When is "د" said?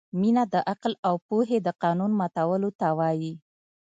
0.53-0.55, 1.65-1.69